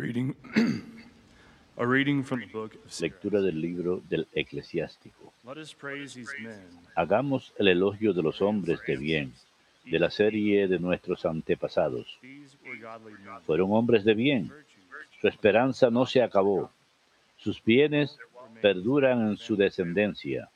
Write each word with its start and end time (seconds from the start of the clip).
reading, 0.00 0.34
a 1.76 1.86
reading 1.86 2.24
from 2.24 2.40
the 2.40 2.46
book 2.46 2.74
of 2.74 2.92
Sirach. 2.92 3.12
Lectura 3.12 3.42
del 3.42 3.60
libro 3.60 4.02
del 4.08 4.26
eclesiástico. 4.32 5.32
Hagamos 6.96 7.52
el 7.58 7.68
elogio 7.68 8.12
de 8.12 8.22
los 8.22 8.40
hombres 8.40 8.80
de 8.86 8.96
bien, 8.96 9.32
de 9.84 9.98
la 9.98 10.10
serie 10.10 10.68
de 10.68 10.78
nuestros 10.78 11.26
antepasados. 11.26 12.18
Fueron 13.44 13.72
hombres 13.72 14.04
de 14.04 14.14
bien. 14.14 14.50
Su 15.20 15.28
esperanza 15.28 15.90
no 15.90 16.06
se 16.06 16.22
acabó. 16.22 16.70
Sus 17.36 17.62
bienes 17.62 18.18
perduran 18.62 19.28
en 19.28 19.36
su 19.36 19.56
descendencia. 19.56 20.48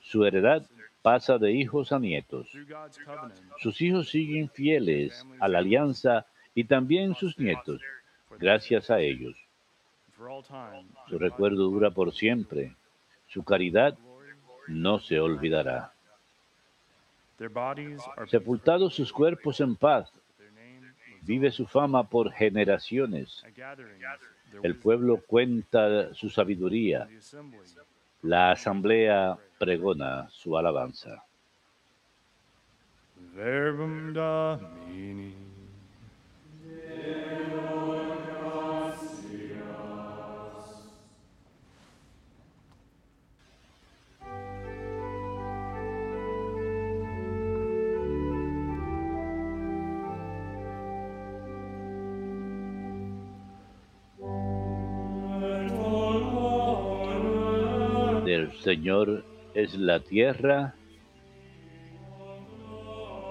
Su 0.00 0.24
heredad 0.24 0.66
pasa 1.02 1.36
de 1.36 1.52
hijos 1.52 1.92
a 1.92 1.98
nietos. 1.98 2.48
Sus 3.58 3.80
hijos 3.82 4.08
siguen 4.08 4.48
fieles 4.48 5.26
a 5.40 5.48
la 5.48 5.58
alianza 5.58 6.26
y 6.54 6.64
también 6.64 7.14
sus 7.14 7.38
nietos, 7.38 7.80
gracias 8.38 8.90
a 8.90 9.00
ellos. 9.00 9.36
Su 11.08 11.18
recuerdo 11.18 11.64
dura 11.64 11.90
por 11.90 12.12
siempre. 12.14 12.74
Su 13.26 13.42
caridad 13.44 13.96
no 14.68 14.98
se 14.98 15.20
olvidará. 15.20 15.92
Sepultados 18.28 18.94
sus 18.94 19.12
cuerpos 19.12 19.60
en 19.60 19.74
paz, 19.74 20.12
vive 21.22 21.50
su 21.50 21.66
fama 21.66 22.04
por 22.04 22.32
generaciones. 22.32 23.42
El 24.62 24.76
pueblo 24.76 25.20
cuenta 25.26 26.14
su 26.14 26.30
sabiduría. 26.30 27.08
La 28.22 28.52
asamblea 28.52 29.36
pregona 29.58 30.28
su 30.30 30.56
alabanza. 30.56 31.24
Verbum. 33.34 34.12
Señor 58.62 59.24
es 59.54 59.74
la 59.74 59.98
tierra 59.98 60.76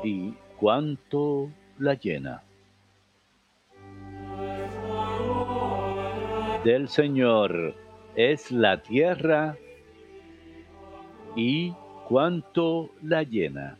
y 0.03 0.33
cuanto 0.57 1.49
la 1.79 1.93
llena. 1.93 2.43
Del 6.65 6.89
Señor 6.89 7.73
es 8.13 8.51
la 8.51 8.81
tierra 8.81 9.55
y 11.37 11.71
cuanto 12.09 12.89
la 13.01 13.23
llena. 13.23 13.77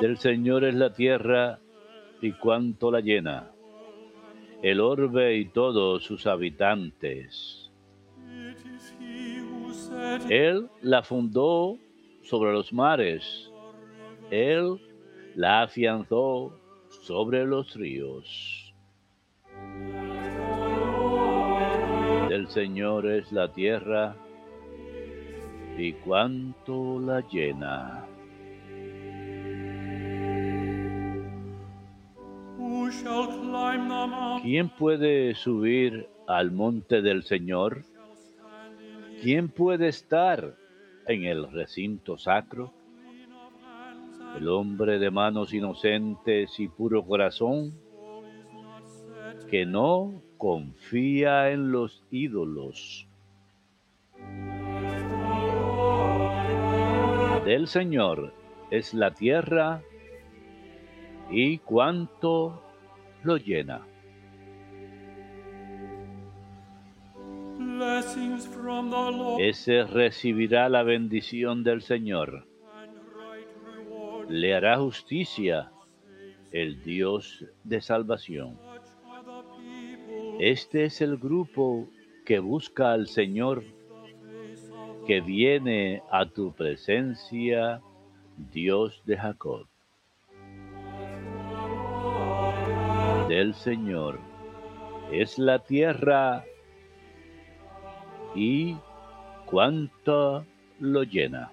Del 0.00 0.18
Señor 0.18 0.64
es 0.64 0.74
la 0.74 0.92
tierra 0.92 1.60
y 2.20 2.32
cuanto 2.32 2.90
la 2.90 2.98
llena. 2.98 3.52
El 4.62 4.80
orbe 4.80 5.36
y 5.36 5.44
todos 5.46 6.02
sus 6.02 6.26
habitantes. 6.26 7.70
Él 10.28 10.68
la 10.82 11.02
fundó 11.02 11.76
sobre 12.22 12.52
los 12.52 12.72
mares. 12.72 13.50
Él 14.30 14.80
la 15.36 15.62
afianzó 15.62 16.58
sobre 16.88 17.44
los 17.44 17.74
ríos. 17.76 18.74
Del 22.28 22.48
Señor 22.48 23.06
es 23.06 23.30
la 23.32 23.52
tierra 23.52 24.16
y 25.78 25.92
cuanto 25.92 26.98
la 27.00 27.20
llena. 27.20 28.04
¿Quién 34.42 34.68
puede 34.70 35.34
subir 35.34 36.08
al 36.26 36.50
monte 36.50 37.02
del 37.02 37.22
Señor? 37.22 37.84
¿Quién 39.22 39.48
puede 39.48 39.88
estar 39.88 40.56
en 41.06 41.24
el 41.24 41.50
recinto 41.50 42.18
sacro? 42.18 42.72
El 44.36 44.48
hombre 44.48 44.98
de 44.98 45.10
manos 45.10 45.52
inocentes 45.52 46.58
y 46.60 46.68
puro 46.68 47.04
corazón, 47.04 47.74
que 49.50 49.66
no 49.66 50.22
confía 50.36 51.50
en 51.50 51.72
los 51.72 52.04
ídolos. 52.10 53.08
Del 57.44 57.66
Señor 57.66 58.32
es 58.70 58.92
la 58.92 59.12
tierra 59.12 59.82
y 61.30 61.58
cuanto 61.58 62.62
lo 63.28 63.36
llena. 63.36 63.86
Ese 69.38 69.84
recibirá 69.84 70.70
la 70.70 70.82
bendición 70.82 71.62
del 71.62 71.82
Señor. 71.82 72.46
Le 74.30 74.54
hará 74.54 74.78
justicia 74.78 75.70
el 76.52 76.82
Dios 76.82 77.44
de 77.64 77.82
salvación. 77.82 78.58
Este 80.40 80.84
es 80.84 81.02
el 81.02 81.18
grupo 81.18 81.86
que 82.24 82.38
busca 82.38 82.92
al 82.92 83.08
Señor, 83.08 83.62
que 85.06 85.20
viene 85.20 86.02
a 86.10 86.24
tu 86.24 86.52
presencia, 86.54 87.82
Dios 88.52 89.02
de 89.04 89.18
Jacob. 89.18 89.67
Del 93.38 93.54
Señor 93.54 94.18
es 95.12 95.38
la 95.38 95.60
tierra 95.60 96.44
y 98.34 98.76
cuanto 99.46 100.44
lo 100.80 101.04
llena. 101.04 101.52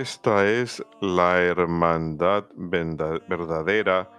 Esta 0.00 0.44
es 0.44 0.84
la 1.00 1.40
hermandad 1.40 2.46
verdadera 2.56 4.10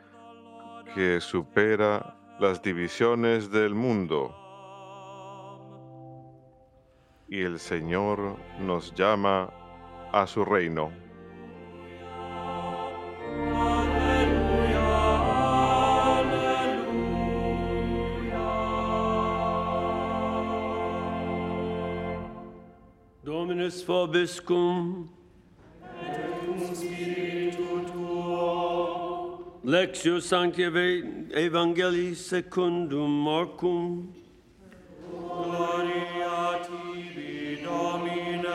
que 0.94 1.20
supera 1.20 2.16
las 2.40 2.62
divisiones 2.62 3.52
del 3.52 3.76
mundo. 3.76 4.34
Y 7.28 7.42
el 7.42 7.60
Señor 7.60 8.38
nos 8.62 8.94
llama 8.96 9.52
a 10.14 10.26
su 10.26 10.46
reino. 10.46 10.94
Dominus 23.24 23.86
vobiscum. 23.86 25.25
Lectio 29.66 30.22
Sancti 30.22 30.62
Eve- 30.64 31.26
Evangelii 31.32 32.14
secundum 32.16 33.10
Marcum. 33.24 34.14
Gloria 35.10 36.62
tibi, 36.68 37.64
Domine. 37.64 38.48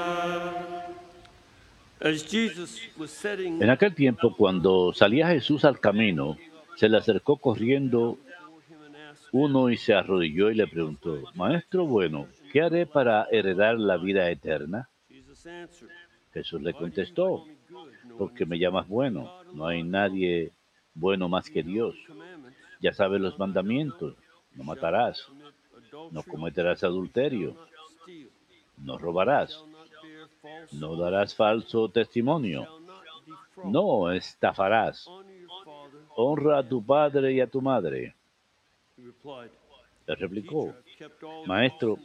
As 2.00 2.22
Jesus 2.22 2.80
was 2.96 3.10
setting 3.10 3.60
En 3.60 3.70
aquel 3.70 3.92
tiempo, 3.94 4.34
cuando 4.36 4.92
salía 4.94 5.28
Jesús 5.28 5.64
al 5.64 5.80
camino, 5.80 6.36
se 6.76 6.88
le 6.88 6.96
acercó 6.98 7.36
corriendo 7.38 8.16
uno 9.32 9.68
y 9.68 9.76
se 9.76 9.94
arrodilló 9.94 10.50
y 10.50 10.54
le 10.54 10.68
preguntó, 10.68 11.24
Maestro 11.34 11.86
bueno, 11.86 12.28
¿qué 12.52 12.62
haré 12.62 12.86
para 12.86 13.26
heredar 13.32 13.78
la 13.78 13.96
vida 13.96 14.30
eterna? 14.30 14.88
Jesús 16.32 16.62
le 16.62 16.72
contestó, 16.72 17.44
porque 18.16 18.46
me 18.46 18.58
llamas 18.60 18.86
bueno, 18.86 19.28
no 19.52 19.66
hay 19.66 19.82
nadie 19.82 20.52
bueno 20.94 21.28
más 21.28 21.50
que 21.50 21.62
Dios. 21.62 21.94
Ya 22.80 22.92
sabes 22.92 23.20
los 23.20 23.38
mandamientos, 23.38 24.14
no 24.54 24.64
matarás, 24.64 25.26
no 26.10 26.22
cometerás 26.22 26.82
adulterio, 26.84 27.56
no 28.78 28.98
robarás, 28.98 29.64
no 30.72 30.96
darás 30.96 31.34
falso 31.34 31.88
testimonio, 31.88 32.66
no 33.64 34.10
estafarás, 34.10 35.06
honra 36.16 36.58
a 36.58 36.68
tu 36.68 36.84
padre 36.84 37.32
y 37.34 37.40
a 37.40 37.46
tu 37.46 37.60
madre. 37.60 38.14
Le 40.06 40.14
replicó, 40.14 40.74
Maestro, 41.46 41.98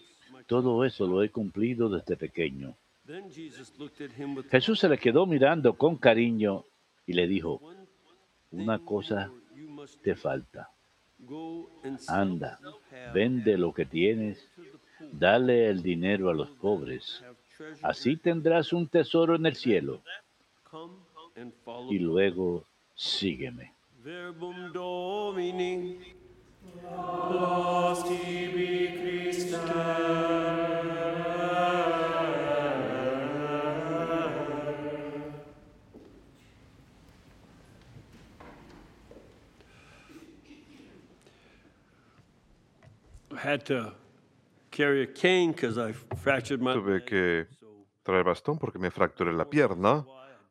todo 0.47 0.83
eso 0.85 1.07
lo 1.07 1.23
he 1.23 1.29
cumplido 1.29 1.89
desde 1.89 2.15
pequeño. 2.17 2.75
Jesús 4.49 4.79
se 4.79 4.89
le 4.89 4.97
quedó 4.97 5.25
mirando 5.25 5.73
con 5.77 5.97
cariño 5.97 6.65
y 7.05 7.13
le 7.13 7.27
dijo, 7.27 7.61
una 8.55 8.79
cosa 8.79 9.31
te 10.03 10.15
falta. 10.15 10.69
Anda, 12.07 12.59
vende 13.13 13.57
lo 13.57 13.73
que 13.73 13.85
tienes, 13.85 14.49
dale 15.11 15.69
el 15.69 15.81
dinero 15.81 16.29
a 16.29 16.33
los 16.33 16.49
pobres. 16.49 17.23
Así 17.81 18.17
tendrás 18.17 18.73
un 18.73 18.87
tesoro 18.87 19.35
en 19.35 19.45
el 19.45 19.55
cielo 19.55 20.01
y 21.89 21.99
luego 21.99 22.65
sígueme. 22.95 23.73
Tuve 46.75 47.05
que 47.05 47.47
traer 48.03 48.23
bastón 48.23 48.57
porque 48.59 48.79
me 48.79 48.91
fracturé 48.91 49.33
la 49.33 49.49
pierna, 49.49 50.05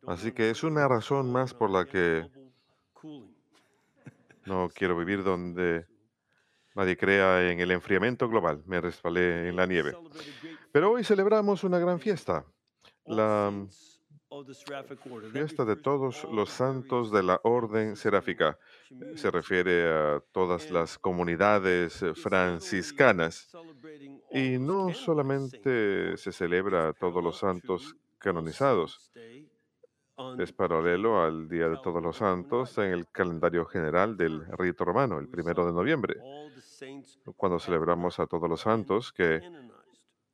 así 0.06 0.32
que 0.32 0.50
es 0.50 0.62
una 0.64 0.88
razón 0.88 1.30
más 1.30 1.54
por 1.54 1.70
la 1.70 1.84
que 1.84 2.28
no 4.46 4.68
quiero 4.74 4.96
vivir 4.96 5.22
donde 5.22 5.86
nadie 6.74 6.96
crea 6.96 7.50
en 7.50 7.60
el 7.60 7.70
enfriamiento 7.70 8.28
global. 8.28 8.62
Me 8.66 8.80
resbalé 8.80 9.48
en 9.48 9.56
la 9.56 9.66
nieve. 9.66 9.96
Pero 10.72 10.92
hoy 10.92 11.04
celebramos 11.04 11.64
una 11.64 11.78
gran 11.78 12.00
fiesta, 12.00 12.44
la 13.06 13.52
fiesta 15.32 15.64
de 15.64 15.76
todos 15.76 16.24
los 16.24 16.50
santos 16.50 17.12
de 17.12 17.22
la 17.22 17.40
Orden 17.44 17.96
Seráfica. 17.96 18.58
Se 19.14 19.30
refiere 19.30 19.88
a 19.88 20.22
todas 20.32 20.70
las 20.70 20.98
comunidades 20.98 22.02
eh, 22.02 22.14
franciscanas. 22.14 23.54
Y 24.32 24.58
no 24.58 24.92
solamente 24.92 26.16
se 26.16 26.32
celebra 26.32 26.88
a 26.88 26.92
todos 26.92 27.22
los 27.22 27.38
santos 27.38 27.94
canonizados, 28.18 29.12
es 30.38 30.52
paralelo 30.52 31.22
al 31.22 31.48
Día 31.48 31.68
de 31.68 31.76
Todos 31.82 32.02
los 32.02 32.16
Santos 32.16 32.78
en 32.78 32.92
el 32.92 33.08
calendario 33.08 33.66
general 33.66 34.16
del 34.16 34.46
rito 34.56 34.84
romano, 34.84 35.18
el 35.18 35.28
primero 35.28 35.66
de 35.66 35.72
noviembre, 35.72 36.16
cuando 37.36 37.58
celebramos 37.58 38.18
a 38.18 38.26
todos 38.26 38.48
los 38.48 38.60
santos 38.60 39.12
que 39.12 39.40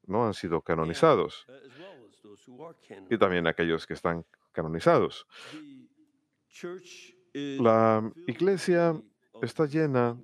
no 0.07 0.27
han 0.27 0.35
sido 0.35 0.61
canonizados 0.61 1.47
y 3.09 3.19
también 3.19 3.47
aquellos 3.47 3.87
que 3.87 3.95
están 3.95 4.25
canonizados. 4.53 5.27
La 7.33 8.13
iglesia 8.27 9.01
está 9.43 9.67
llena 9.67 10.19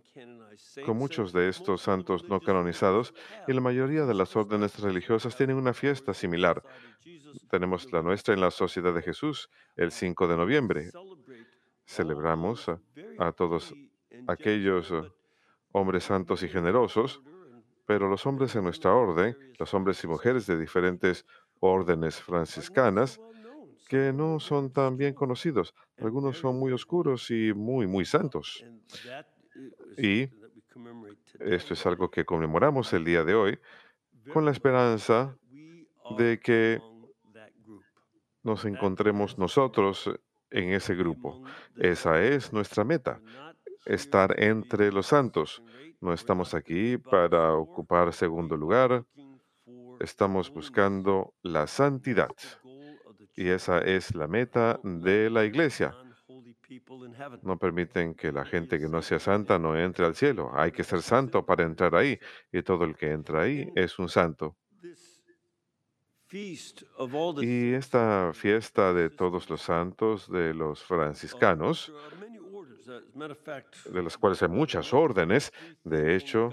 con 0.85 0.97
muchos 0.97 1.33
de 1.33 1.49
estos 1.49 1.83
santos 1.83 2.29
no 2.29 2.41
canonizados 2.41 3.15
y 3.47 3.53
la 3.53 3.61
mayoría 3.61 4.07
de 4.07 4.15
las 4.15 4.35
órdenes 4.37 4.79
religiosas 4.81 5.37
tienen 5.37 5.57
una 5.57 5.75
fiesta 5.75 6.15
similar. 6.15 6.63
Tenemos 7.51 7.93
la 7.93 8.03
nuestra 8.03 8.35
en 8.35 8.41
la 8.41 8.51
Sociedad 8.51 8.95
de 8.95 9.03
Jesús 9.03 9.51
el 9.77 9.93
5 9.93 10.27
de 10.29 10.37
noviembre. 10.37 10.91
Celebramos 11.87 12.69
a, 12.69 12.81
a 13.19 13.33
todos 13.33 13.75
aquellos 14.27 14.91
eh, 14.91 15.03
hombres 15.73 16.05
santos 16.05 16.43
y 16.43 16.49
generosos, 16.49 17.23
pero 17.87 18.09
los 18.09 18.27
hombres 18.27 18.55
en 18.57 18.65
nuestra 18.65 18.93
orden, 18.93 19.37
los 19.59 19.73
hombres 19.75 20.03
y 20.03 20.07
mujeres 20.07 20.47
de 20.47 20.59
diferentes 20.59 21.25
órdenes 21.61 22.21
franciscanas, 22.21 23.21
que 23.89 24.13
no 24.13 24.41
son 24.41 24.73
tan 24.73 24.97
bien 24.97 25.15
conocidos. 25.15 25.75
Algunos 25.99 26.39
son 26.39 26.59
muy 26.59 26.73
oscuros 26.73 27.31
y 27.31 27.53
muy, 27.55 27.87
muy 27.87 28.05
santos. 28.05 28.65
Y 29.97 30.29
Esto 31.41 31.75
es 31.75 31.87
algo 31.87 32.11
que 32.11 32.25
conmemoramos 32.25 32.93
el 32.93 33.05
día 33.05 33.25
de 33.25 33.35
hoy 33.35 33.59
con 34.33 34.45
la 34.45 34.51
esperanza 34.51 35.37
de 36.19 36.39
que 36.41 36.81
nos 38.43 38.65
encontremos 38.65 39.39
nosotros 39.39 40.11
en 40.51 40.73
ese 40.73 40.95
grupo. 40.95 41.43
Esa 41.77 42.23
es 42.23 42.53
nuestra 42.53 42.85
meta, 42.85 43.21
estar 43.85 44.39
entre 44.41 44.93
los 44.93 45.07
santos. 45.07 45.63
No 46.01 46.13
estamos 46.13 46.55
aquí 46.55 46.99
para 46.99 47.55
ocupar 47.55 48.13
segundo 48.13 48.57
lugar, 48.57 49.05
estamos 50.01 50.51
buscando 50.51 51.35
la 51.43 51.67
santidad. 51.67 52.31
Y 53.35 53.49
esa 53.49 53.79
es 53.81 54.15
la 54.15 54.27
meta 54.27 54.81
de 54.83 55.31
la 55.31 55.45
iglesia. 55.45 55.95
No 57.43 57.59
permiten 57.59 58.15
que 58.15 58.33
la 58.33 58.45
gente 58.45 58.79
que 58.79 58.89
no 58.89 59.03
sea 59.03 59.19
santa 59.19 59.59
no 59.59 59.79
entre 59.79 60.05
al 60.05 60.15
cielo. 60.15 60.51
Hay 60.55 60.73
que 60.73 60.85
ser 60.85 61.03
santo 61.03 61.45
para 61.45 61.65
entrar 61.65 61.95
ahí. 61.95 62.19
Y 62.51 62.63
todo 62.63 62.85
el 62.85 62.97
que 62.97 63.11
entra 63.11 63.43
ahí 63.43 63.71
es 63.75 63.99
un 63.99 64.09
santo. 64.09 64.57
Y 67.41 67.73
esta 67.73 68.33
fiesta 68.33 68.93
de 68.93 69.11
todos 69.11 69.49
los 69.49 69.63
santos 69.63 70.29
de 70.31 70.55
los 70.55 70.83
franciscanos, 70.83 71.93
de 73.85 74.03
las 74.03 74.19
cuales 74.19 74.43
hay 74.43 74.49
muchas 74.49 74.93
órdenes, 74.93 75.53
de 75.85 76.17
hecho, 76.17 76.51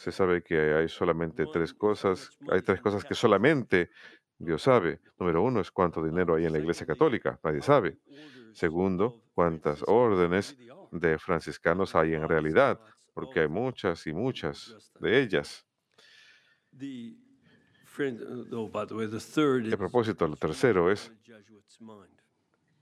se 0.00 0.10
sabe 0.10 0.42
que 0.42 0.58
hay 0.58 0.88
solamente 0.88 1.44
tres 1.52 1.74
cosas, 1.74 2.30
hay 2.50 2.62
tres 2.62 2.80
cosas 2.80 3.04
que 3.04 3.14
solamente 3.14 3.90
Dios 4.38 4.62
sabe. 4.62 5.02
Número 5.18 5.42
uno 5.42 5.60
es 5.60 5.70
cuánto 5.70 6.02
dinero 6.02 6.36
hay 6.36 6.46
en 6.46 6.54
la 6.54 6.58
Iglesia 6.58 6.86
Católica, 6.86 7.38
nadie 7.44 7.60
sabe. 7.60 7.98
Segundo, 8.54 9.24
cuántas 9.34 9.84
órdenes 9.86 10.56
de 10.90 11.18
franciscanos 11.18 11.94
hay 11.94 12.14
en 12.14 12.26
realidad, 12.26 12.80
porque 13.12 13.40
hay 13.40 13.48
muchas 13.48 14.06
y 14.06 14.14
muchas 14.14 14.90
de 14.98 15.20
ellas. 15.20 15.66
Y 19.68 19.74
a 19.74 19.76
propósito, 19.76 20.26
lo 20.26 20.36
tercero 20.36 20.90
es 20.90 21.12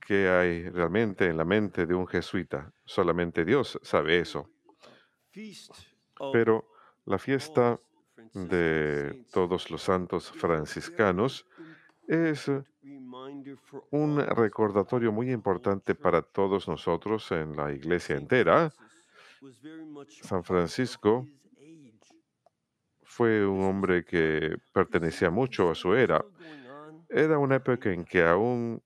qué 0.07 0.29
hay 0.29 0.69
realmente 0.71 1.27
en 1.27 1.37
la 1.37 1.45
mente 1.45 1.85
de 1.85 1.95
un 1.97 2.07
jesuita. 2.07 2.73
Solamente 2.85 3.45
Dios 3.45 3.77
sabe 3.83 4.21
eso. 4.21 4.49
Pero 6.33 6.78
la 7.09 7.19
fiesta 7.19 7.81
de 8.35 9.25
todos 9.33 9.71
los 9.71 9.83
santos 9.83 10.31
franciscanos 10.31 11.47
es 12.07 12.51
un 13.91 14.19
recordatorio 14.19 15.11
muy 15.11 15.31
importante 15.33 15.95
para 15.95 16.21
todos 16.21 16.69
nosotros 16.69 17.33
en 17.33 17.57
la 17.57 17.73
iglesia 17.73 18.17
entera. 18.17 18.71
San 20.23 20.45
Francisco 20.45 21.27
fue 23.05 23.47
un 23.47 23.65
hombre 23.65 24.05
que 24.05 24.57
pertenecía 24.73 25.31
mucho 25.31 25.71
a 25.71 25.75
su 25.75 25.95
era. 25.95 26.23
Era 27.09 27.39
una 27.39 27.57
época 27.57 27.91
en 27.91 28.05
que 28.05 28.23
aún 28.23 28.83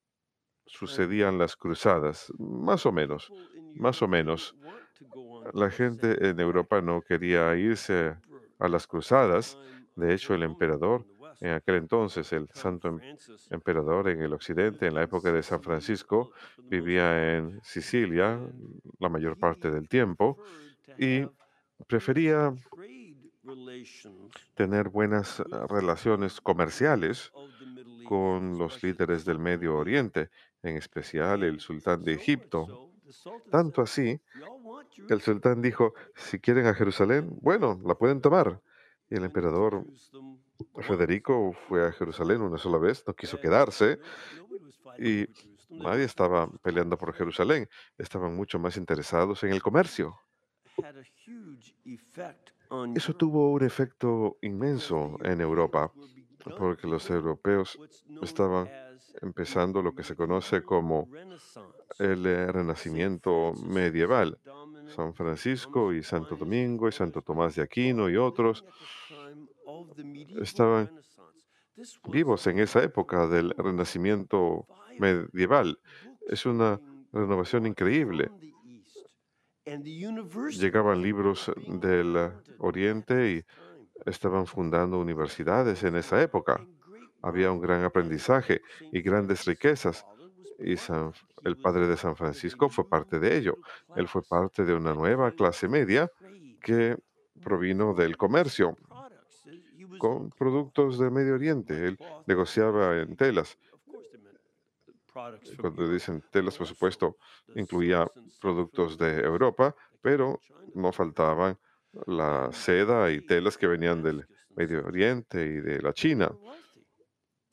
sucedían 0.65 1.39
las 1.39 1.57
cruzadas, 1.57 2.33
más 2.39 2.87
o 2.87 2.93
menos, 2.93 3.33
más 3.75 4.01
o 4.01 4.07
menos. 4.07 4.55
La 5.53 5.71
gente 5.71 6.29
en 6.29 6.41
Europa 6.41 6.81
no 6.81 7.03
quería 7.03 7.55
irse 7.57 8.17
a 8.59 8.69
las 8.69 8.87
cruzadas. 8.87 9.59
De 9.95 10.15
hecho, 10.15 10.35
el 10.35 10.43
emperador, 10.43 11.07
en 11.41 11.53
aquel 11.55 11.77
entonces, 11.77 12.33
el 12.33 12.49
santo 12.53 12.89
em- 12.89 13.03
emperador 13.51 14.09
en 14.09 14.23
el 14.23 14.33
occidente, 14.33 14.87
en 14.87 14.95
la 14.95 15.03
época 15.03 15.33
de 15.33 15.43
San 15.43 15.63
Francisco, 15.63 16.31
vivía 16.71 17.37
en 17.37 17.61
Sicilia 17.63 18.41
la 18.99 19.09
mayor 19.09 19.37
parte 19.37 19.71
del 19.71 19.89
tiempo 19.89 20.39
y 20.97 21.27
prefería 21.89 22.55
tener 24.55 24.89
buenas 24.89 25.43
relaciones 25.69 26.41
comerciales 26.41 27.33
con 28.03 28.59
los 28.59 28.83
líderes 28.83 29.25
del 29.25 29.39
Medio 29.39 29.77
Oriente, 29.77 30.31
en 30.63 30.77
especial 30.77 31.43
el 31.45 31.61
sultán 31.61 32.05
de 32.05 32.15
Egipto. 32.15 32.73
Tanto 33.51 33.83
así 33.83 34.21
el 35.09 35.21
sultán 35.21 35.63
dijo, 35.63 35.95
si 36.15 36.39
quieren 36.39 36.67
a 36.67 36.75
Jerusalén, 36.75 37.37
bueno, 37.41 37.81
la 37.85 37.95
pueden 37.95 38.21
tomar. 38.21 38.61
Y 39.11 39.17
el 39.17 39.25
emperador 39.25 39.85
Federico 40.81 41.53
fue 41.69 41.87
a 41.87 41.93
Jerusalén 41.93 42.41
una 42.41 42.59
sola 42.59 42.79
vez, 42.79 43.05
no 43.07 43.15
quiso 43.15 43.41
quedarse 43.41 43.99
y 44.99 45.27
nadie 45.69 46.05
estaba 46.05 46.49
peleando 46.63 46.97
por 46.97 47.15
Jerusalén, 47.15 47.69
estaban 47.99 48.35
mucho 48.35 48.59
más 48.59 48.77
interesados 48.77 49.43
en 49.45 49.53
el 49.53 49.63
comercio. 49.63 50.19
Eso 52.95 53.15
tuvo 53.15 53.53
un 53.53 53.65
efecto 53.65 54.39
inmenso 54.41 55.19
en 55.23 55.41
Europa, 55.41 55.93
porque 56.59 56.87
los 56.87 57.09
europeos 57.11 57.79
estaban 58.23 58.69
empezando 59.21 59.83
lo 59.83 59.95
que 59.95 60.03
se 60.03 60.17
conoce 60.17 60.63
como 60.63 61.09
el 61.99 62.25
Renacimiento 62.25 63.53
medieval. 63.67 64.39
San 64.89 65.15
Francisco 65.15 65.93
y 65.93 66.03
Santo 66.03 66.37
Domingo 66.37 66.89
y 66.89 66.93
Santo 66.93 67.23
Tomás 67.23 67.55
de 67.57 67.63
Aquino 67.63 68.09
y 68.11 68.17
otros 68.17 68.65
estaban 70.41 70.91
vivos 72.11 72.47
en 72.47 72.59
esa 72.59 72.83
época 72.83 73.27
del 73.27 73.55
Renacimiento 73.57 74.67
medieval. 74.99 75.79
Es 76.29 76.47
una 76.47 76.81
renovación 77.13 77.67
increíble. 77.67 78.31
Llegaban 80.51 81.03
libros 81.03 81.51
del 81.67 82.33
Oriente 82.59 83.33
y 83.33 83.45
estaban 84.07 84.47
fundando 84.47 84.99
universidades 84.99 85.83
en 85.85 85.97
esa 85.97 86.21
época. 86.21 86.67
Había 87.23 87.53
un 87.53 87.61
gran 87.61 87.85
aprendizaje 87.85 88.63
y 88.91 89.01
grandes 89.01 89.45
riquezas. 89.45 90.05
Y 90.59 90.77
San- 90.77 91.13
el 91.45 91.57
padre 91.57 91.87
de 91.89 91.97
San 91.97 92.17
Francisco 92.17 92.69
fue 92.69 92.89
parte 92.89 93.19
de 93.19 93.37
ello. 93.37 93.57
Él 93.97 94.07
fue 94.09 94.23
parte 94.23 94.65
de 94.65 94.75
una 94.75 94.95
nueva 94.95 95.33
clase 95.33 95.69
media 95.69 96.11
que 96.61 96.97
provino 97.43 97.95
del 97.95 98.17
comercio 98.17 98.77
con 99.99 100.31
productos 100.31 100.99
de 100.99 101.11
Medio 101.11 101.35
Oriente. 101.35 101.87
Él 101.87 101.99
negociaba 102.27 102.99
en 103.01 103.17
telas. 103.17 103.59
Cuando 105.61 105.89
dicen 105.91 106.23
telas, 106.31 106.57
por 106.57 106.67
supuesto, 106.67 107.17
incluía 107.55 108.07
productos 108.41 108.97
de 108.97 109.21
Europa, 109.21 109.75
pero 110.01 110.41
no 110.75 110.93
faltaban 110.93 111.59
la 112.07 112.51
seda 112.53 113.11
y 113.13 113.21
telas 113.21 113.59
que 113.59 113.67
venían 113.67 114.03
del 114.03 114.27
Medio 114.57 114.85
Oriente 114.87 115.45
y 115.45 115.61
de 115.61 115.83
la 115.83 115.93
China. 115.93 116.33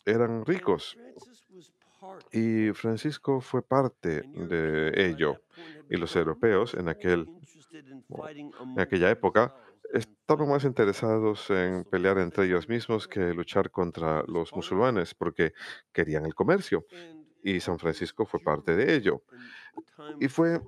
Eran 0.06 0.46
ricos 0.46 0.98
y 2.32 2.72
Francisco 2.74 3.42
fue 3.42 3.62
parte 3.62 4.24
de 4.34 4.92
ello. 4.96 5.42
Y 5.90 5.98
los 5.98 6.16
europeos 6.16 6.74
en, 6.76 6.88
aquel, 6.90 7.30
en 8.76 8.80
aquella 8.80 9.10
época 9.10 9.54
estaban 9.92 10.50
más 10.50 10.64
interesados 10.64 11.50
en 11.50 11.84
pelear 11.86 12.20
entre 12.20 12.46
ellos 12.46 12.70
mismos 12.70 13.08
que 13.08 13.34
luchar 13.34 13.72
contra 13.72 14.24
los 14.28 14.54
musulmanes 14.56 15.16
porque 15.16 15.54
querían 15.92 16.26
el 16.26 16.36
comercio. 16.36 16.86
Y 17.42 17.60
San 17.60 17.80
Francisco 17.80 18.26
fue 18.26 18.40
parte 18.40 18.76
de 18.76 18.96
ello. 18.96 19.24
Y 20.20 20.28
fue 20.28 20.62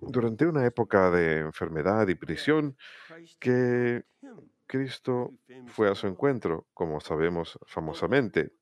durante 0.00 0.46
una 0.46 0.66
época 0.66 1.10
de 1.10 1.40
enfermedad 1.40 2.08
y 2.08 2.14
prisión 2.14 2.76
que 3.38 4.04
Cristo 4.66 5.34
fue 5.66 5.88
a 5.90 5.94
su 5.94 6.06
encuentro, 6.06 6.66
como 6.74 7.00
sabemos 7.00 7.58
famosamente. 7.66 8.52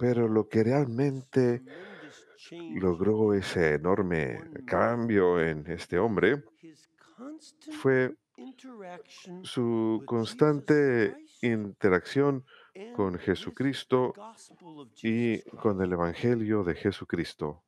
Pero 0.00 0.28
lo 0.28 0.48
que 0.48 0.64
realmente 0.64 1.62
logró 2.80 3.34
ese 3.34 3.74
enorme 3.74 4.40
cambio 4.66 5.40
en 5.40 5.70
este 5.70 5.98
hombre 5.98 6.42
fue 7.72 8.14
su 9.42 10.02
constante 10.06 11.16
interacción 11.42 12.44
con 12.94 13.18
Jesucristo 13.18 14.12
y 15.02 15.40
con 15.56 15.82
el 15.82 15.92
Evangelio 15.92 16.64
de 16.64 16.74
Jesucristo. 16.74 17.62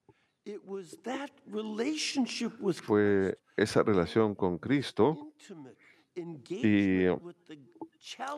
Fue 2.82 3.38
esa 3.56 3.82
relación 3.82 4.34
con 4.34 4.58
Cristo 4.58 5.32
y 6.14 7.06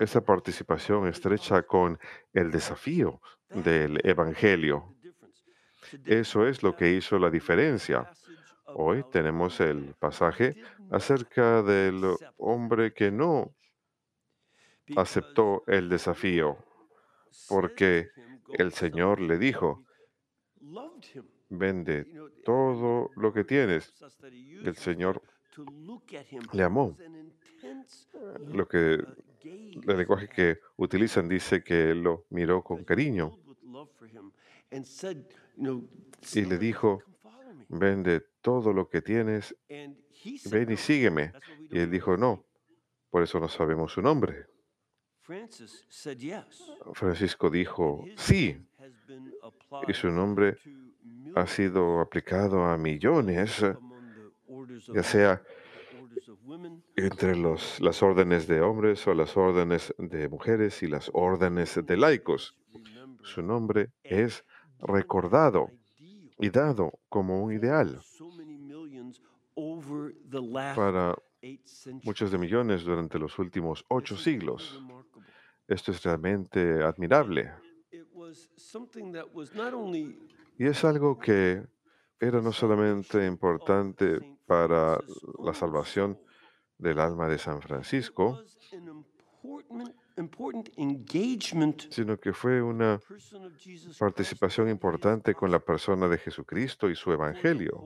esa 0.00 0.20
participación 0.20 1.08
estrecha 1.08 1.62
con 1.62 1.98
el 2.32 2.50
desafío 2.50 3.20
del 3.50 4.00
Evangelio. 4.04 4.94
Eso 6.04 6.46
es 6.46 6.62
lo 6.62 6.76
que 6.76 6.92
hizo 6.92 7.18
la 7.18 7.30
diferencia. 7.30 8.10
Hoy 8.66 9.04
tenemos 9.10 9.60
el 9.60 9.94
pasaje 9.98 10.56
acerca 10.90 11.62
del 11.62 12.02
hombre 12.36 12.92
que 12.92 13.10
no 13.10 13.54
aceptó 14.96 15.64
el 15.66 15.88
desafío, 15.88 16.58
porque 17.48 18.10
el 18.52 18.72
Señor 18.72 19.20
le 19.20 19.38
dijo, 19.38 19.84
vende 21.48 22.06
todo 22.44 23.10
lo 23.16 23.32
que 23.32 23.44
tienes. 23.44 23.92
El 24.22 24.76
Señor 24.76 25.22
le 26.52 26.62
amó. 26.62 26.96
Lo 28.46 28.68
que 28.68 29.02
el 29.46 29.96
lenguaje 29.96 30.28
que 30.28 30.60
utilizan 30.76 31.28
dice 31.28 31.62
que 31.62 31.90
él 31.90 32.02
lo 32.02 32.24
miró 32.30 32.62
con 32.62 32.84
cariño. 32.84 33.38
y 36.34 36.44
le 36.44 36.58
dijo, 36.58 37.02
vende 37.68 38.20
todo 38.40 38.72
lo 38.72 38.88
que 38.88 39.02
tienes, 39.02 39.54
ven 39.68 40.70
y 40.70 40.76
sígueme. 40.76 41.32
Y 41.70 41.78
él 41.78 41.90
dijo, 41.90 42.16
no, 42.16 42.44
por 43.10 43.22
eso 43.22 43.40
no 43.40 43.48
sabemos 43.48 43.92
su 43.92 44.02
nombre. 44.02 44.46
Francisco 46.94 47.50
dijo, 47.50 48.04
sí, 48.16 48.56
y 49.88 49.92
su 49.92 50.10
nombre 50.10 50.58
ha 51.34 51.46
sido 51.46 52.00
aplicado 52.00 52.64
a 52.64 52.76
millones, 52.76 53.64
ya 54.94 55.02
sea 55.02 55.42
entre 56.96 57.36
los, 57.36 57.80
las 57.80 58.02
órdenes 58.02 58.46
de 58.46 58.60
hombres 58.60 59.06
o 59.06 59.14
las 59.14 59.36
órdenes 59.36 59.94
de 59.98 60.28
mujeres 60.28 60.82
y 60.82 60.86
las 60.86 61.10
órdenes 61.12 61.78
de 61.84 61.96
laicos. 61.96 62.56
Su 63.22 63.42
nombre 63.42 63.90
es 64.02 64.44
recordado 64.80 65.70
y 66.38 66.50
dado 66.50 66.92
como 67.08 67.42
un 67.42 67.52
ideal 67.52 68.00
para 70.74 71.16
muchos 72.04 72.30
de 72.30 72.38
millones 72.38 72.84
durante 72.84 73.18
los 73.18 73.38
últimos 73.38 73.84
ocho 73.88 74.16
siglos. 74.16 74.82
Esto 75.68 75.92
es 75.92 76.02
realmente 76.02 76.82
admirable. 76.82 77.52
Y 80.58 80.66
es 80.66 80.84
algo 80.84 81.18
que 81.18 81.62
era 82.18 82.40
no 82.40 82.52
solamente 82.52 83.26
importante 83.26 84.35
para 84.46 84.98
la 85.42 85.54
salvación 85.54 86.18
del 86.78 86.98
alma 87.00 87.28
de 87.28 87.38
San 87.38 87.60
Francisco, 87.60 88.42
sino 91.90 92.18
que 92.18 92.32
fue 92.32 92.62
una 92.62 93.00
participación 93.98 94.68
importante 94.68 95.34
con 95.34 95.50
la 95.50 95.58
persona 95.58 96.08
de 96.08 96.18
Jesucristo 96.18 96.88
y 96.88 96.96
su 96.96 97.12
evangelio 97.12 97.82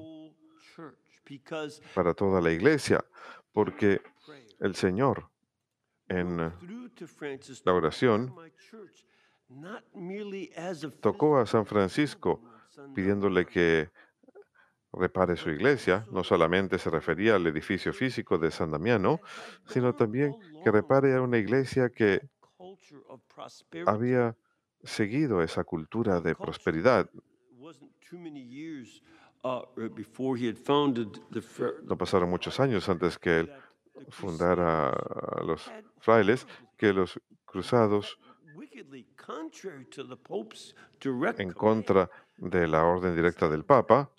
para 1.95 2.15
toda 2.15 2.41
la 2.41 2.51
iglesia, 2.51 3.05
porque 3.53 4.01
el 4.59 4.75
Señor 4.75 5.29
en 6.09 6.39
la 7.65 7.73
oración 7.73 8.35
tocó 11.01 11.39
a 11.39 11.47
San 11.47 11.67
Francisco 11.67 12.43
pidiéndole 12.95 13.47
que 13.47 13.91
repare 14.93 15.37
su 15.37 15.51
iglesia. 15.51 16.07
No 16.11 16.25
solamente 16.25 16.79
se 16.79 16.91
refería 16.91 17.37
al 17.37 17.47
edificio 17.47 17.93
físico 17.93 18.39
de 18.39 18.51
San 18.51 18.71
Damiano, 18.71 19.21
sino 19.67 19.95
también 19.95 20.35
que 20.63 20.71
repare 20.71 21.15
a 21.15 21.23
una 21.23 21.39
iglesia 21.39 21.91
que 21.91 22.29
había 23.87 24.37
seguido 24.83 25.43
esa 25.43 25.65
cultura 25.65 26.21
de 26.21 26.35
prosperidad. 26.35 27.09
No 31.85 31.97
pasaron 31.97 32.31
muchos 32.31 32.61
años 32.61 32.89
antes 32.89 33.19
que 33.19 33.41
él 33.41 33.53
fundara 34.09 34.93
los 35.45 35.71
frailes, 35.99 36.47
que 36.77 36.93
los 36.93 37.21
cruzados 37.45 38.19
en 41.39 41.53
contra 41.53 42.11
de 42.37 42.67
la 42.67 42.85
orden 42.85 43.15
directa 43.15 43.49
del 43.49 43.65
Papa, 43.65 44.11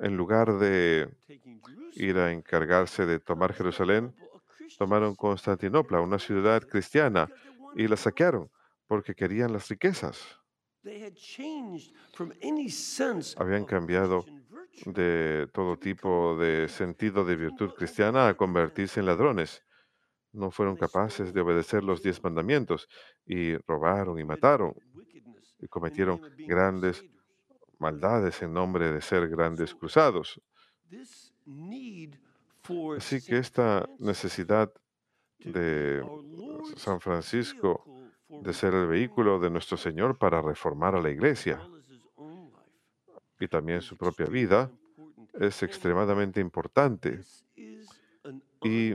en 0.00 0.16
lugar 0.16 0.58
de 0.58 1.08
ir 1.94 2.16
a 2.18 2.32
encargarse 2.32 3.06
de 3.06 3.18
tomar 3.18 3.52
Jerusalén, 3.52 4.14
tomaron 4.78 5.14
Constantinopla, 5.14 6.00
una 6.00 6.18
ciudad 6.18 6.62
cristiana, 6.62 7.28
y 7.76 7.86
la 7.86 7.96
saquearon 7.96 8.50
porque 8.86 9.14
querían 9.14 9.52
las 9.52 9.68
riquezas. 9.68 10.40
Habían 13.38 13.64
cambiado 13.64 14.24
de 14.86 15.48
todo 15.52 15.76
tipo 15.76 16.36
de 16.38 16.68
sentido 16.68 17.24
de 17.24 17.36
virtud 17.36 17.70
cristiana 17.76 18.28
a 18.28 18.34
convertirse 18.34 19.00
en 19.00 19.06
ladrones. 19.06 19.62
No 20.32 20.50
fueron 20.50 20.76
capaces 20.76 21.32
de 21.34 21.40
obedecer 21.40 21.84
los 21.84 22.02
diez 22.02 22.22
mandamientos 22.22 22.88
y 23.26 23.56
robaron 23.58 24.18
y 24.18 24.24
mataron 24.24 24.74
y 25.60 25.68
cometieron 25.68 26.20
grandes. 26.38 27.04
Maldades 27.80 28.42
en 28.42 28.52
nombre 28.52 28.92
de 28.92 29.00
ser 29.00 29.28
grandes 29.28 29.74
cruzados. 29.74 30.40
Así 32.96 33.20
que 33.22 33.38
esta 33.38 33.88
necesidad 33.98 34.72
de 35.38 36.04
San 36.76 37.00
Francisco 37.00 37.84
de 38.28 38.52
ser 38.52 38.74
el 38.74 38.86
vehículo 38.86 39.40
de 39.40 39.50
nuestro 39.50 39.76
Señor 39.76 40.18
para 40.18 40.40
reformar 40.40 40.94
a 40.94 41.00
la 41.00 41.10
iglesia 41.10 41.60
y 43.40 43.48
también 43.48 43.80
su 43.80 43.96
propia 43.96 44.26
vida 44.26 44.70
es 45.32 45.62
extremadamente 45.62 46.40
importante. 46.40 47.20
Y 48.62 48.94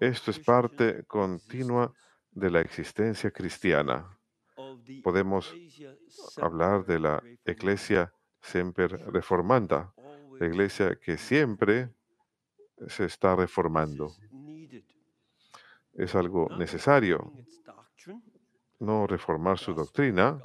Esto 0.00 0.30
es 0.30 0.38
parte 0.38 1.04
continua 1.04 1.92
de 2.30 2.50
la 2.50 2.60
existencia 2.60 3.30
cristiana. 3.30 4.17
Podemos 5.02 5.54
hablar 6.40 6.84
de 6.86 6.98
la 6.98 7.22
Iglesia 7.46 8.12
Semper 8.40 8.90
Reformanda, 9.12 9.92
la 10.38 10.46
iglesia 10.46 10.96
que 10.96 11.16
siempre 11.18 11.90
se 12.86 13.04
está 13.04 13.34
reformando. 13.36 14.12
Es 15.94 16.14
algo 16.14 16.48
necesario 16.56 17.32
no 18.78 19.06
reformar 19.06 19.58
su 19.58 19.74
doctrina. 19.74 20.38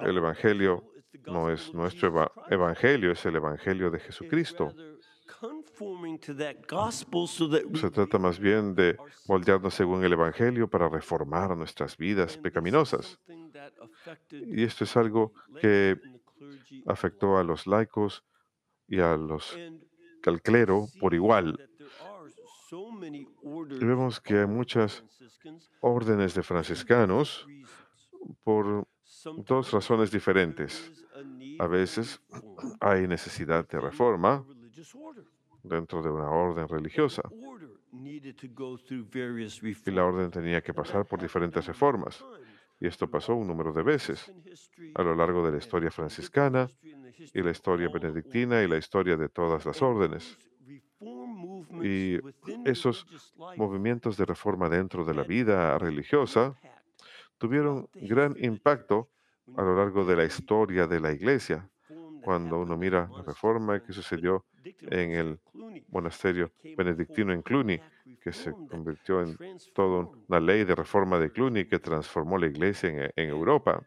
El 0.00 0.16
Evangelio 0.16 0.84
no 1.26 1.50
es 1.50 1.72
nuestro 1.72 2.08
eva- 2.08 2.32
evangelio, 2.50 3.12
es 3.12 3.24
el 3.26 3.36
evangelio 3.36 3.90
de 3.90 4.00
Jesucristo. 4.00 4.74
Se 7.74 7.90
trata 7.90 8.18
más 8.18 8.38
bien 8.38 8.74
de 8.74 8.96
moldearnos 9.26 9.74
según 9.74 10.04
el 10.04 10.12
evangelio 10.12 10.68
para 10.68 10.88
reformar 10.88 11.56
nuestras 11.56 11.96
vidas 11.96 12.36
pecaminosas. 12.36 13.20
Y 14.30 14.64
esto 14.64 14.84
es 14.84 14.96
algo 14.96 15.32
que 15.60 15.98
afectó 16.86 17.38
a 17.38 17.44
los 17.44 17.66
laicos 17.66 18.24
y 18.86 19.00
a 19.00 19.16
los, 19.16 19.56
al 20.26 20.42
clero 20.42 20.86
por 21.00 21.14
igual. 21.14 21.68
Y 23.70 23.84
vemos 23.84 24.20
que 24.20 24.38
hay 24.40 24.46
muchas 24.46 25.04
órdenes 25.80 26.34
de 26.34 26.42
franciscanos 26.42 27.46
por 28.42 28.86
Sometimes 29.08 29.72
razones 29.72 30.10
diferentes. 30.10 30.92
a 31.58 31.66
veces 31.66 32.20
hay 32.78 33.08
necesidad 33.08 33.66
de 33.66 33.80
reforma. 33.80 34.44
Dentro 35.62 36.02
de 36.02 36.10
una 36.10 36.30
orden 36.30 36.68
religiosa 36.68 37.22
y 39.86 39.90
la 39.90 40.04
orden 40.04 40.30
tenía 40.30 40.60
que 40.60 40.74
pasar 40.74 41.06
por 41.06 41.20
diferentes 41.20 41.66
reformas. 41.66 42.24
Y 42.80 42.86
esto 42.86 43.10
pasó 43.10 43.34
un 43.34 43.48
número 43.48 43.72
de 43.72 43.82
veces 43.82 44.32
a 44.94 45.02
lo 45.02 45.14
largo 45.14 45.44
de 45.44 45.52
la 45.52 45.58
historia 45.58 45.90
franciscana 45.90 46.68
y 47.34 47.42
la 47.42 47.50
historia 47.50 47.88
benedictina 47.88 48.62
y 48.62 48.68
la 48.68 48.76
historia 48.76 49.16
de 49.16 49.28
todas 49.28 49.66
las 49.66 49.82
órdenes. 49.82 50.38
Y 51.82 52.18
esos 52.64 53.06
movimientos 53.56 54.16
de 54.16 54.24
reforma 54.24 54.68
dentro 54.68 55.04
de 55.04 55.14
la 55.14 55.24
vida 55.24 55.76
religiosa 55.78 56.56
tuvieron 57.38 57.88
gran 57.94 58.36
impacto 58.38 59.10
a 59.56 59.62
lo 59.62 59.76
largo 59.76 60.04
de 60.04 60.16
la 60.16 60.24
historia 60.24 60.86
de 60.86 61.00
la 61.00 61.12
iglesia. 61.12 61.68
Cuando 62.22 62.60
uno 62.60 62.76
mira 62.76 63.08
la 63.10 63.22
reforma 63.22 63.76
of 63.76 63.82
que 63.86 63.92
sucedió 63.92 64.44
en 64.80 65.10
el 65.12 65.40
monasterio 65.88 66.52
benedictino 66.76 67.32
en 67.32 67.42
Cluny, 67.42 67.80
que 68.20 68.32
se 68.32 68.52
convirtió 68.52 69.22
en 69.22 69.36
toda 69.74 70.08
una 70.28 70.40
ley 70.40 70.64
de 70.64 70.74
reforma 70.74 71.18
de 71.18 71.30
Cluny 71.30 71.66
que 71.66 71.78
transformó 71.78 72.38
la 72.38 72.46
iglesia 72.46 72.90
en, 72.90 73.10
en 73.16 73.28
Europa, 73.28 73.82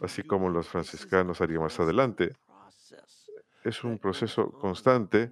así 0.00 0.22
como 0.22 0.48
los 0.48 0.68
franciscanos 0.68 1.40
harían 1.40 1.62
más 1.62 1.78
adelante. 1.80 2.32
Es 3.64 3.84
un 3.84 3.98
proceso 3.98 4.44
on 4.44 4.60
constante 4.60 5.30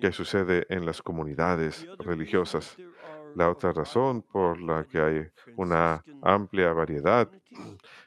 que 0.00 0.12
sucede 0.12 0.66
en 0.68 0.84
las 0.84 1.00
comunidades 1.00 1.86
religiosas. 1.98 2.76
La 3.34 3.50
otra 3.50 3.72
razón 3.72 4.22
por 4.22 4.60
la 4.60 4.84
que 4.84 5.00
hay 5.00 5.26
una 5.56 6.04
amplia 6.22 6.72
variedad 6.72 7.28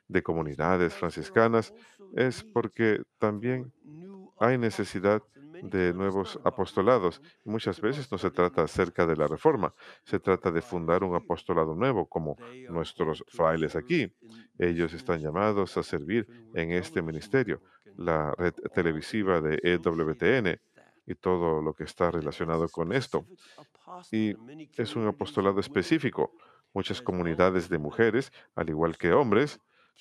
de 0.08 0.24
comunidades 0.24 0.94
franciscanas 0.94 1.74
es 2.16 2.44
porque 2.44 3.02
también 3.18 3.72
hay 4.40 4.58
necesidad 4.58 5.24
de 5.64 5.94
nuevos 5.94 6.40
apostolados. 6.44 7.22
muchas 7.44 7.82
veces 7.82 8.12
no 8.12 8.18
se 8.18 8.32
trata 8.32 8.64
acerca 8.64 9.06
de 9.06 9.16
la 9.16 9.28
reforma, 9.28 9.74
se 10.04 10.20
trata 10.20 10.52
de 10.52 10.62
fundar 10.62 11.04
un 11.04 11.16
apostolado 11.16 11.76
nuevo 11.76 12.08
como 12.08 12.38
nuestros 12.70 13.24
frailes 13.28 13.76
aquí. 13.76 14.14
Ellos 14.58 14.94
están 14.94 15.20
llamados 15.20 15.78
a 15.78 15.84
servir 15.84 16.28
en 16.54 16.72
este 16.72 17.02
ministerio, 17.02 17.62
la 17.96 18.34
red 18.38 18.54
televisiva 18.74 19.42
de 19.42 19.60
EWTN 19.64 20.60
y 21.08 21.16
todo 21.16 21.62
lo 21.62 21.74
que 21.74 21.86
está 21.86 22.12
relacionado 22.12 22.68
con 22.68 22.92
esto. 22.92 23.26
Y 24.12 24.36
es 24.78 24.96
un 24.96 25.08
apostolado 25.08 25.60
específico. 25.60 26.34
Muchas 26.74 27.02
comunidades 27.02 27.70
de 27.70 27.78
mujeres, 27.80 28.32
al 28.56 28.70
igual 28.70 28.98
que 28.98 29.14
hombres, 29.14 29.60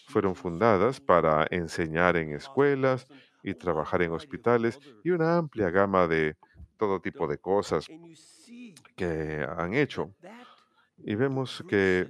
fueron 0.09 0.35
fundadas 0.35 1.01
para 1.01 1.47
enseñar 1.51 2.17
en 2.17 2.33
escuelas 2.33 3.07
y 3.47 3.55
trabajar 3.55 4.03
en 4.03 4.11
hospitales 4.11 4.79
y 5.05 5.11
una 5.11 5.39
amplia 5.39 5.71
gama 5.71 6.09
de 6.09 6.37
todo 6.77 7.01
tipo 7.01 7.29
de 7.29 7.39
cosas 7.39 7.87
que 8.97 9.47
han 9.57 9.73
hecho. 9.73 10.13
Y 10.99 11.15
vemos 11.15 11.65
que 11.69 12.09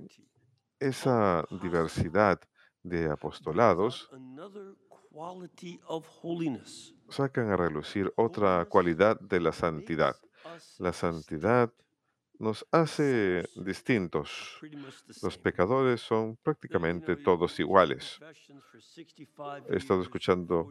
esa 0.80 1.44
diversidad 1.60 2.40
de 2.82 3.10
apostolados 3.10 4.08
sacan 7.10 7.50
a 7.50 7.56
relucir 7.56 8.10
otra 8.16 8.64
cualidad 8.64 9.20
de 9.20 9.40
la 9.40 9.52
santidad. 9.52 10.16
La 10.78 10.94
santidad 10.94 11.70
nos 12.38 12.66
hace 12.70 13.44
distintos. 13.56 14.60
Los 15.22 15.38
pecadores 15.38 16.00
son 16.00 16.36
prácticamente 16.36 17.16
todos 17.16 17.58
iguales. 17.60 18.20
He 19.68 19.76
estado 19.76 20.02
escuchando, 20.02 20.68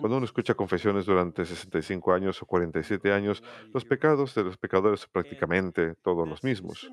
Cuando 0.00 0.16
uno 0.16 0.24
escucha 0.24 0.54
confesiones 0.54 1.06
durante 1.06 1.44
65 1.44 2.12
años 2.12 2.42
o 2.42 2.46
47 2.46 3.12
años, 3.12 3.42
los 3.72 3.84
pecados 3.84 4.34
de 4.34 4.44
los 4.44 4.56
pecadores 4.56 5.00
son 5.00 5.10
prácticamente 5.12 5.94
todos 5.96 6.28
los 6.28 6.42
mismos. 6.42 6.90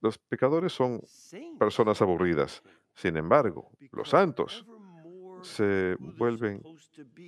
Los 0.00 0.18
pecadores 0.18 0.72
son 0.72 1.02
personas 1.58 2.00
aburridas. 2.02 2.62
Sin 2.94 3.16
embargo, 3.16 3.70
los 3.92 4.10
santos 4.10 4.66
se 5.42 5.96
vuelven 5.98 6.62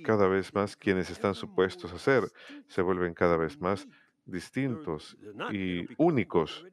cada 0.03 0.27
vez 0.27 0.53
más 0.53 0.75
quienes 0.75 1.09
están 1.09 1.35
supuestos 1.35 1.93
a 1.93 1.99
ser, 1.99 2.31
se 2.67 2.81
vuelven 2.81 3.13
cada 3.13 3.37
vez 3.37 3.59
más 3.59 3.87
distintos 4.29 5.17
y 5.51 5.85
únicos. 5.97 6.65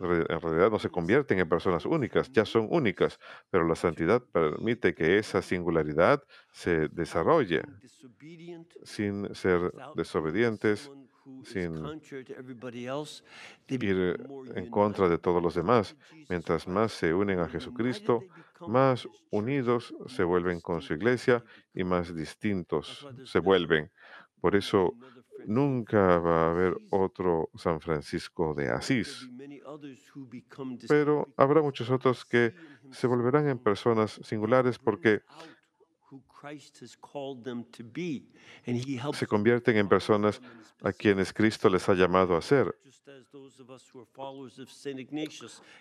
En 0.00 0.40
realidad 0.40 0.70
no 0.70 0.78
se 0.78 0.90
convierten 0.90 1.40
en 1.40 1.48
personas 1.48 1.84
únicas, 1.84 2.30
ya 2.30 2.44
son 2.44 2.68
únicas, 2.70 3.18
pero 3.50 3.66
la 3.66 3.74
santidad 3.74 4.22
permite 4.22 4.94
que 4.94 5.18
esa 5.18 5.42
singularidad 5.42 6.22
se 6.52 6.88
desarrolle 6.88 7.62
sin 8.84 9.34
ser 9.34 9.72
desobedientes, 9.96 10.88
sin 11.42 11.74
ir 13.68 14.26
en 14.54 14.70
contra 14.70 15.08
de 15.08 15.18
todos 15.18 15.42
los 15.42 15.54
demás. 15.56 15.96
Mientras 16.28 16.68
más 16.68 16.92
se 16.92 17.12
unen 17.12 17.40
a 17.40 17.48
Jesucristo, 17.48 18.22
más 18.68 19.08
unidos 19.30 19.94
se 20.06 20.22
vuelven 20.22 20.60
con 20.60 20.80
su 20.80 20.94
iglesia 20.94 21.44
y 21.74 21.82
más 21.82 22.14
distintos 22.14 23.06
se 23.24 23.40
vuelven. 23.40 23.90
Por 24.40 24.54
eso 24.54 24.94
nunca 25.46 26.18
va 26.18 26.46
a 26.46 26.50
haber 26.50 26.76
otro 26.90 27.50
San 27.54 27.80
Francisco 27.80 28.54
de 28.54 28.70
Asís, 28.70 29.28
pero 30.88 31.28
habrá 31.36 31.62
muchos 31.62 31.90
otros 31.90 32.24
que 32.24 32.54
se 32.90 33.06
volverán 33.06 33.48
en 33.48 33.58
personas 33.58 34.20
singulares 34.22 34.78
porque 34.78 35.22
se 39.14 39.26
convierten 39.26 39.76
en 39.76 39.88
personas 39.88 40.40
a 40.82 40.92
quienes 40.92 41.32
Cristo 41.32 41.68
les 41.68 41.88
ha 41.88 41.94
llamado 41.94 42.36
a 42.36 42.42
ser, 42.42 42.74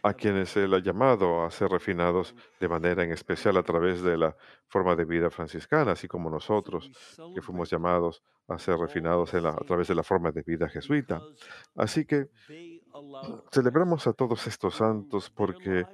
a 0.03 0.13
quienes 0.13 0.55
Él 0.57 0.73
ha 0.73 0.79
llamado 0.79 1.43
a 1.43 1.51
ser 1.51 1.69
refinados 1.69 2.33
de 2.59 2.67
manera 2.67 3.03
en 3.03 3.11
especial 3.11 3.57
a 3.57 3.63
través 3.63 4.01
de 4.01 4.17
la 4.17 4.35
forma 4.67 4.95
de 4.95 5.05
vida 5.05 5.29
franciscana, 5.29 5.91
así 5.91 6.07
como 6.07 6.29
nosotros, 6.29 6.89
que 7.33 7.41
fuimos 7.41 7.69
llamados 7.69 8.23
a 8.47 8.57
ser 8.57 8.77
refinados 8.77 9.33
en 9.33 9.43
la- 9.43 9.49
a 9.51 9.63
través 9.65 9.87
de 9.87 9.95
la 9.95 10.03
forma 10.03 10.31
de 10.31 10.41
vida 10.41 10.67
jesuita. 10.69 11.21
Así 11.75 12.05
que 12.05 12.27
Celebramos 13.51 14.07
a 14.07 14.13
todos 14.13 14.47
estos 14.47 14.75
santos 14.75 15.29
porque 15.29 15.85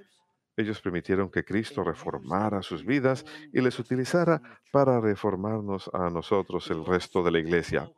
ellos 0.55 0.81
permitieron 0.81 1.29
que 1.29 1.43
Cristo 1.43 1.83
reformara 1.83 2.61
sus 2.61 2.85
vidas 2.85 3.25
y 3.51 3.61
les 3.61 3.77
utilizara 3.79 4.41
para 4.71 4.99
reformarnos 4.99 5.89
a 5.93 6.09
nosotros, 6.09 6.69
el 6.69 6.85
resto 6.85 7.23
de 7.23 7.31
la 7.31 7.39
iglesia. 7.39 7.91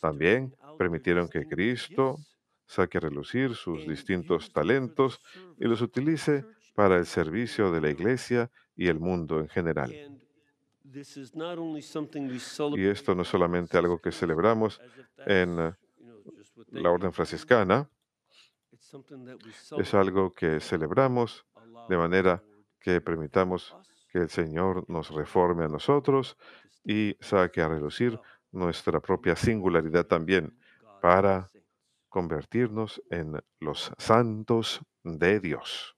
También 0.00 0.54
permitieron 0.78 1.28
que 1.28 1.46
Cristo 1.46 2.18
saque 2.66 2.98
a 2.98 3.02
relucir 3.02 3.54
sus 3.54 3.86
distintos 3.86 4.52
talentos 4.52 5.20
y 5.58 5.66
los 5.66 5.80
utilice 5.82 6.44
para 6.74 6.96
el 6.96 7.06
servicio 7.06 7.70
de 7.70 7.80
la 7.80 7.90
iglesia 7.90 8.50
y 8.76 8.88
el 8.88 9.00
mundo 9.00 9.40
en 9.40 9.48
general. 9.48 9.92
Y 12.76 12.86
esto 12.86 13.14
no 13.14 13.22
es 13.22 13.28
solamente 13.28 13.78
algo 13.78 13.98
que 14.00 14.12
celebramos 14.12 14.80
en 15.26 15.58
eh, 15.58 15.72
la 16.70 16.90
orden 16.90 17.12
franciscana, 17.12 17.88
es 19.78 19.94
algo 19.94 20.32
que 20.32 20.60
celebramos 20.60 21.44
de 21.88 21.96
manera 21.96 22.42
que 22.80 23.00
permitamos 23.00 23.76
que 24.08 24.18
el 24.18 24.28
Señor 24.28 24.84
nos 24.88 25.10
reforme 25.10 25.64
a 25.64 25.68
nosotros 25.68 26.36
y 26.84 27.16
saque 27.20 27.60
a 27.60 27.68
relucir 27.68 28.20
nuestra 28.52 29.00
propia 29.00 29.36
singularidad 29.36 30.06
también 30.06 30.56
para 31.02 31.50
convertirnos 32.08 33.02
en 33.10 33.42
los 33.60 33.92
santos 33.98 34.80
de 35.02 35.40
Dios. 35.40 35.95